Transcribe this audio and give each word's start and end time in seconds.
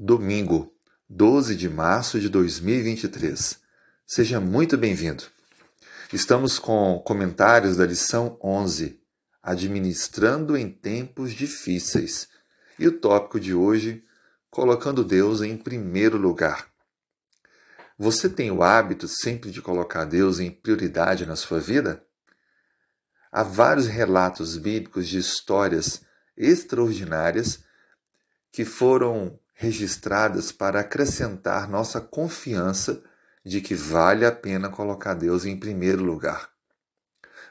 domingo, 0.00 0.72
12 1.10 1.56
de 1.56 1.68
março 1.68 2.20
de 2.20 2.28
2023. 2.28 3.58
Seja 4.06 4.38
muito 4.38 4.78
bem-vindo. 4.78 5.24
Estamos 6.12 6.56
com 6.56 7.02
comentários 7.04 7.76
da 7.76 7.84
lição 7.84 8.38
11, 8.40 9.02
Administrando 9.42 10.56
em 10.56 10.70
Tempos 10.70 11.32
Difíceis, 11.32 12.28
e 12.78 12.86
o 12.86 13.00
tópico 13.00 13.40
de 13.40 13.52
hoje, 13.52 14.04
Colocando 14.48 15.02
Deus 15.02 15.42
em 15.42 15.56
primeiro 15.56 16.16
lugar. 16.16 16.68
Você 17.98 18.28
tem 18.28 18.52
o 18.52 18.62
hábito 18.62 19.08
sempre 19.08 19.50
de 19.50 19.60
colocar 19.60 20.04
Deus 20.04 20.38
em 20.38 20.48
prioridade 20.48 21.26
na 21.26 21.34
sua 21.34 21.58
vida? 21.58 22.04
Há 23.32 23.42
vários 23.42 23.88
relatos 23.88 24.56
bíblicos 24.56 25.08
de 25.08 25.18
histórias 25.18 26.02
extraordinárias 26.36 27.64
que 28.52 28.64
foram 28.64 29.38
registradas 29.60 30.52
para 30.52 30.78
acrescentar 30.78 31.68
nossa 31.68 32.00
confiança 32.00 33.02
de 33.44 33.60
que 33.60 33.74
vale 33.74 34.24
a 34.24 34.30
pena 34.30 34.68
colocar 34.68 35.14
Deus 35.14 35.44
em 35.44 35.58
primeiro 35.58 36.04
lugar. 36.04 36.48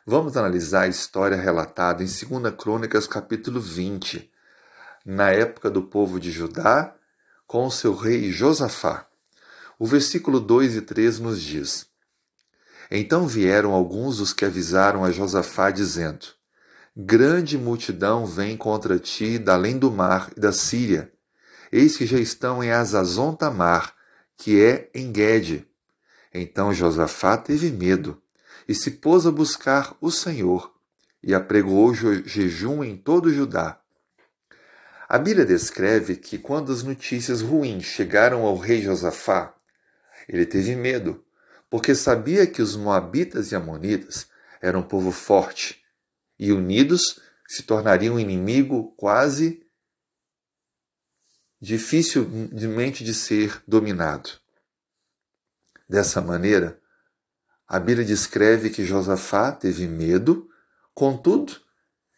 Vamos 0.05 0.37
analisar 0.37 0.83
a 0.83 0.87
história 0.87 1.35
relatada 1.35 2.01
em 2.01 2.05
2 2.05 2.55
Crônicas, 2.55 3.07
capítulo 3.07 3.59
20, 3.59 4.31
na 5.05 5.31
época 5.31 5.69
do 5.69 5.83
povo 5.83 6.17
de 6.17 6.31
Judá, 6.31 6.95
com 7.45 7.69
seu 7.69 7.93
rei 7.93 8.31
Josafá. 8.31 9.05
O 9.77 9.85
versículo 9.85 10.39
2 10.39 10.77
e 10.77 10.81
3 10.83 11.19
nos 11.19 11.41
diz: 11.41 11.87
Então 12.89 13.27
vieram 13.27 13.73
alguns 13.73 14.19
dos 14.19 14.31
que 14.31 14.45
avisaram 14.45 15.03
a 15.03 15.11
Josafá, 15.11 15.71
dizendo: 15.71 16.27
Grande 16.95 17.57
multidão 17.57 18.25
vem 18.25 18.55
contra 18.55 18.97
ti 18.97 19.37
da 19.37 19.55
além 19.55 19.77
do 19.77 19.91
mar 19.91 20.31
e 20.37 20.39
da 20.39 20.53
Síria 20.53 21.11
Eis 21.71 21.97
que 21.97 22.05
já 22.05 22.19
estão 22.19 22.63
em 22.63 22.71
Azazon 22.71 23.33
Tamar, 23.33 23.93
que 24.37 24.61
é 24.63 24.89
em 24.93 25.11
Guede. 25.11 25.67
Então 26.33 26.73
Josafá 26.73 27.37
teve 27.37 27.71
medo 27.71 28.21
e 28.67 28.75
se 28.75 28.91
pôs 28.91 29.25
a 29.25 29.31
buscar 29.31 29.95
o 29.99 30.11
Senhor 30.11 30.73
e 31.23 31.33
apregoou 31.33 31.93
jejum 31.93 32.83
em 32.83 32.95
todo 32.95 33.33
Judá. 33.33 33.79
A 35.09 35.17
Bíblia 35.17 35.45
descreve 35.45 36.17
que 36.17 36.37
quando 36.37 36.71
as 36.71 36.83
notícias 36.83 37.41
ruins 37.41 37.85
chegaram 37.85 38.43
ao 38.43 38.57
rei 38.57 38.81
Josafá, 38.81 39.55
ele 40.27 40.45
teve 40.45 40.75
medo, 40.75 41.23
porque 41.69 41.95
sabia 41.95 42.45
que 42.45 42.61
os 42.61 42.75
moabitas 42.75 43.51
e 43.51 43.55
amonitas 43.55 44.27
eram 44.61 44.81
um 44.81 44.83
povo 44.83 45.11
forte 45.11 45.81
e 46.37 46.51
unidos 46.51 47.19
se 47.47 47.63
tornariam 47.63 48.15
um 48.15 48.19
inimigo 48.19 48.93
quase 48.97 49.65
dificilmente 51.59 53.03
de 53.03 53.13
ser 53.13 53.61
dominado. 53.67 54.29
Dessa 55.89 56.21
maneira, 56.21 56.79
a 57.67 57.79
Bíblia 57.79 58.05
descreve 58.05 58.69
que 58.69 58.85
Josafá 58.85 59.51
teve 59.51 59.87
medo, 59.87 60.49
contudo, 60.93 61.53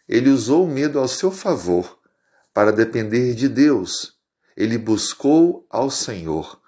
ele 0.07 0.29
usou 0.29 0.65
o 0.65 0.71
medo 0.71 0.99
ao 0.99 1.07
seu 1.07 1.31
favor 1.31 1.99
para 2.53 2.71
depender 2.71 3.33
de 3.35 3.47
Deus. 3.47 4.17
Ele 4.57 4.77
buscou 4.77 5.65
ao 5.69 5.89
Senhor. 5.89 6.59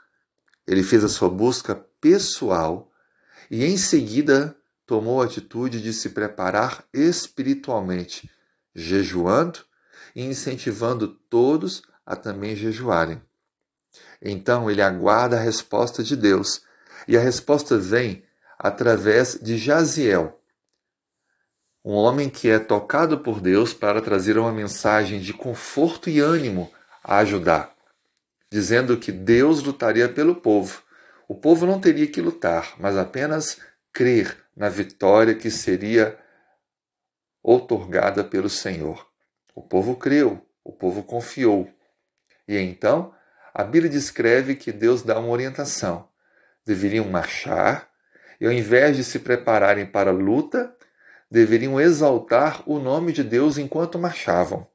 Ele 0.65 0.83
fez 0.83 1.03
a 1.03 1.09
sua 1.09 1.29
busca 1.29 1.75
pessoal 1.99 2.91
e, 3.49 3.65
em 3.65 3.77
seguida, 3.77 4.55
tomou 4.85 5.21
a 5.21 5.25
atitude 5.25 5.81
de 5.81 5.91
se 5.91 6.09
preparar 6.09 6.85
espiritualmente, 6.93 8.29
jejuando 8.73 9.59
e 10.15 10.23
incentivando 10.23 11.07
todos 11.07 11.81
a 12.05 12.15
também 12.15 12.55
jejuarem. 12.55 13.21
Então 14.21 14.69
ele 14.69 14.81
aguarda 14.81 15.37
a 15.37 15.41
resposta 15.41 16.03
de 16.03 16.15
Deus, 16.15 16.63
e 17.07 17.17
a 17.17 17.21
resposta 17.21 17.77
vem 17.77 18.23
através 18.57 19.39
de 19.41 19.57
Jaziel, 19.57 20.41
um 21.83 21.93
homem 21.93 22.29
que 22.29 22.47
é 22.47 22.59
tocado 22.59 23.17
por 23.17 23.41
Deus 23.41 23.73
para 23.73 24.01
trazer 24.01 24.37
uma 24.37 24.51
mensagem 24.51 25.19
de 25.19 25.33
conforto 25.33 26.11
e 26.11 26.19
ânimo 26.19 26.71
a 27.03 27.17
ajudar, 27.17 27.75
dizendo 28.51 28.97
que 28.97 29.11
Deus 29.11 29.63
lutaria 29.63 30.07
pelo 30.07 30.35
povo. 30.35 30.83
O 31.27 31.33
povo 31.33 31.65
não 31.65 31.79
teria 31.81 32.05
que 32.05 32.21
lutar, 32.21 32.75
mas 32.77 32.95
apenas 32.95 33.59
crer 33.91 34.37
na 34.55 34.69
vitória 34.69 35.33
que 35.33 35.49
seria 35.49 36.19
outorgada 37.41 38.23
pelo 38.23 38.49
Senhor. 38.49 39.07
O 39.55 39.63
povo 39.63 39.95
creu, 39.95 40.45
o 40.63 40.71
povo 40.71 41.01
confiou. 41.01 41.67
E 42.47 42.57
então, 42.57 43.13
a 43.53 43.63
Bíblia 43.63 43.89
descreve 43.89 44.55
que 44.55 44.71
Deus 44.71 45.01
dá 45.01 45.19
uma 45.19 45.29
orientação. 45.29 46.09
Deveriam 46.65 47.07
marchar 47.09 47.89
e, 48.39 48.45
ao 48.45 48.51
invés 48.51 48.95
de 48.97 49.03
se 49.03 49.19
prepararem 49.19 49.85
para 49.85 50.09
a 50.09 50.13
luta, 50.13 50.75
deveriam 51.29 51.79
exaltar 51.79 52.63
o 52.65 52.79
nome 52.79 53.13
de 53.13 53.23
Deus 53.23 53.57
enquanto 53.57 53.99
marchavam. 53.99 54.67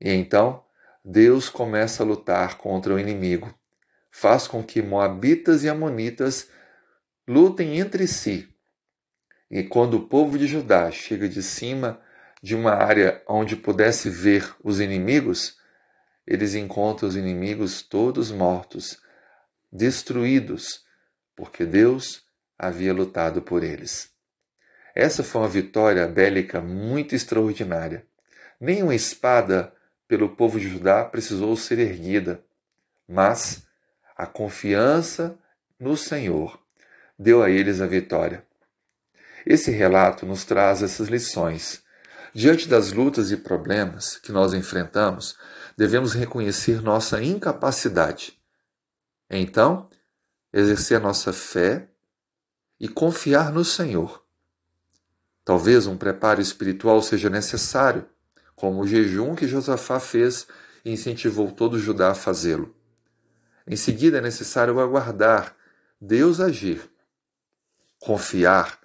E 0.00 0.10
então, 0.10 0.64
Deus 1.04 1.48
começa 1.48 2.02
a 2.02 2.06
lutar 2.06 2.56
contra 2.56 2.94
o 2.94 2.98
inimigo. 2.98 3.52
Faz 4.10 4.46
com 4.46 4.62
que 4.62 4.82
Moabitas 4.82 5.64
e 5.64 5.68
Amonitas 5.68 6.48
lutem 7.26 7.78
entre 7.78 8.06
si. 8.06 8.48
E 9.50 9.62
quando 9.62 9.94
o 9.94 10.06
povo 10.06 10.38
de 10.38 10.46
Judá 10.46 10.90
chega 10.90 11.28
de 11.28 11.42
cima 11.42 12.00
de 12.42 12.54
uma 12.54 12.72
área 12.72 13.22
onde 13.28 13.56
pudesse 13.56 14.08
ver 14.08 14.54
os 14.62 14.80
inimigos, 14.80 15.58
eles 16.26 16.54
encontram 16.54 17.08
os 17.08 17.16
inimigos 17.16 17.82
todos 17.82 18.30
mortos, 18.30 19.00
destruídos, 19.70 20.84
porque 21.34 21.64
Deus 21.64 22.22
havia 22.58 22.92
lutado 22.92 23.42
por 23.42 23.64
eles. 23.64 24.10
Essa 24.94 25.22
foi 25.22 25.42
uma 25.42 25.48
vitória 25.48 26.06
bélica 26.06 26.60
muito 26.60 27.14
extraordinária. 27.14 28.06
Nenhuma 28.60 28.94
espada 28.94 29.72
pelo 30.06 30.36
povo 30.36 30.60
de 30.60 30.68
Judá 30.68 31.04
precisou 31.04 31.56
ser 31.56 31.78
erguida, 31.78 32.44
mas 33.08 33.66
a 34.16 34.26
confiança 34.26 35.38
no 35.80 35.96
Senhor 35.96 36.62
deu 37.18 37.42
a 37.42 37.50
eles 37.50 37.80
a 37.80 37.86
vitória. 37.86 38.44
Esse 39.44 39.70
relato 39.70 40.24
nos 40.24 40.44
traz 40.44 40.82
essas 40.82 41.08
lições. 41.08 41.82
Diante 42.34 42.66
das 42.66 42.92
lutas 42.92 43.30
e 43.30 43.36
problemas 43.36 44.16
que 44.16 44.32
nós 44.32 44.54
enfrentamos, 44.54 45.36
devemos 45.76 46.14
reconhecer 46.14 46.80
nossa 46.80 47.22
incapacidade. 47.22 48.40
Então, 49.28 49.90
exercer 50.50 50.98
nossa 50.98 51.32
fé 51.32 51.88
e 52.80 52.88
confiar 52.88 53.52
no 53.52 53.64
Senhor. 53.64 54.24
Talvez 55.44 55.86
um 55.86 55.96
preparo 55.96 56.40
espiritual 56.40 57.02
seja 57.02 57.28
necessário, 57.28 58.06
como 58.56 58.80
o 58.80 58.86
jejum 58.86 59.34
que 59.34 59.46
Josafá 59.46 60.00
fez 60.00 60.46
e 60.84 60.90
incentivou 60.90 61.52
todo 61.52 61.78
Judá 61.78 62.12
a 62.12 62.14
fazê-lo. 62.14 62.74
Em 63.66 63.76
seguida, 63.76 64.18
é 64.18 64.20
necessário 64.20 64.80
aguardar 64.80 65.54
Deus 66.00 66.40
agir, 66.40 66.90
confiar 68.00 68.80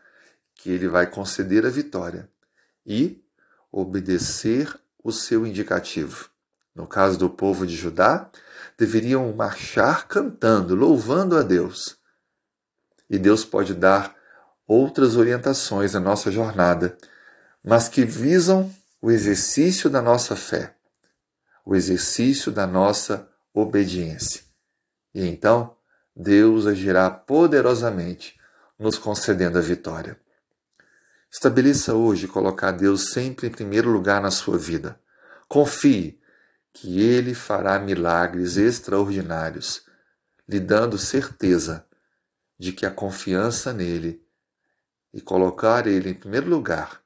que 0.53 0.69
Ele 0.69 0.87
vai 0.87 1.09
conceder 1.09 1.65
a 1.65 1.69
vitória 1.69 2.29
e 2.85 3.23
obedecer 3.79 4.73
o 5.03 5.11
seu 5.11 5.45
indicativo 5.45 6.29
no 6.77 6.85
caso 6.85 7.17
do 7.17 7.27
povo 7.27 7.65
de 7.65 7.75
Judá, 7.75 8.29
deveriam 8.77 9.33
marchar 9.33 10.07
cantando, 10.07 10.75
louvando 10.75 11.35
a 11.35 11.41
Deus. 11.41 11.97
E 13.09 13.17
Deus 13.17 13.43
pode 13.43 13.73
dar 13.73 14.15
outras 14.67 15.15
orientações 15.15 15.93
na 15.93 15.99
nossa 15.99 16.31
jornada, 16.31 16.95
mas 17.63 17.89
que 17.89 18.05
visam 18.05 18.71
o 19.01 19.09
exercício 19.09 19.89
da 19.89 20.03
nossa 20.03 20.35
fé, 20.35 20.75
o 21.65 21.75
exercício 21.75 22.51
da 22.51 22.67
nossa 22.67 23.27
obediência. 23.51 24.43
E 25.15 25.25
então, 25.25 25.75
Deus 26.15 26.67
agirá 26.67 27.09
poderosamente, 27.09 28.39
nos 28.77 28.99
concedendo 28.99 29.57
a 29.57 29.61
vitória. 29.61 30.19
Estabeleça 31.31 31.93
hoje 31.93 32.27
colocar 32.27 32.71
Deus 32.71 33.11
sempre 33.11 33.47
em 33.47 33.51
primeiro 33.51 33.89
lugar 33.89 34.21
na 34.21 34.31
sua 34.31 34.57
vida. 34.57 34.99
Confie 35.47 36.19
que 36.73 37.01
Ele 37.01 37.33
fará 37.33 37.79
milagres 37.79 38.57
extraordinários, 38.57 39.83
lhe 40.47 40.59
dando 40.59 40.97
certeza 40.97 41.85
de 42.57 42.71
que 42.71 42.85
a 42.85 42.91
confiança 42.91 43.73
nele 43.73 44.25
e 45.13 45.21
colocar 45.21 45.85
Ele 45.85 46.11
em 46.11 46.13
primeiro 46.13 46.49
lugar 46.49 47.01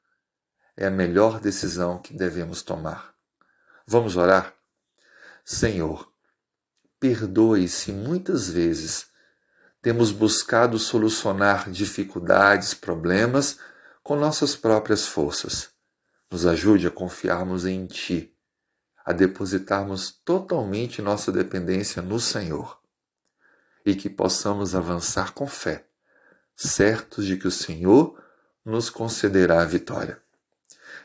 é 0.78 0.86
a 0.86 0.92
melhor 0.92 1.40
decisão 1.40 2.00
que 2.00 2.14
devemos 2.14 2.62
tomar. 2.62 3.14
Vamos 3.86 4.16
orar? 4.16 4.54
Senhor, 5.44 6.12
perdoe 7.00 7.68
se 7.68 7.92
muitas 7.92 8.50
vezes 8.50 9.08
temos 9.82 10.12
buscado 10.12 10.78
solucionar 10.78 11.70
dificuldades, 11.70 12.74
problemas 12.74 13.58
com 14.04 14.16
nossas 14.16 14.56
próprias 14.56 15.08
forças. 15.08 15.70
Nos 16.30 16.46
ajude 16.46 16.88
a 16.88 16.92
confiarmos 16.92 17.66
em 17.66 17.86
Ti 17.86 18.32
a 19.06 19.14
depositarmos 19.14 20.12
totalmente 20.24 21.02
nossa 21.02 21.32
dependência 21.32 22.02
no 22.02 22.20
Senhor 22.20 22.80
e 23.86 23.96
que 23.96 24.10
possamos 24.10 24.76
avançar 24.76 25.34
com 25.34 25.48
fé, 25.48 25.86
certos 26.56 27.26
de 27.26 27.38
que 27.38 27.48
o 27.48 27.52
Senhor 27.52 28.22
nos 28.64 28.90
concederá 28.90 29.62
a 29.62 29.66
vitória. 29.66 30.22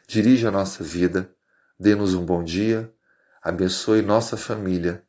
Dirija 0.06 0.48
a 0.48 0.52
nossa 0.52 0.84
vida, 0.84 1.34
dê-nos 1.78 2.14
um 2.14 2.24
bom 2.24 2.44
dia, 2.44 2.92
abençoe 3.42 4.02
nossa 4.02 4.36
família. 4.36 5.02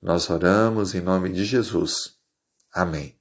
Nós 0.00 0.30
oramos 0.30 0.94
em 0.94 1.00
nome 1.00 1.30
de 1.30 1.44
Jesus. 1.44 2.18
Amém. 2.72 3.19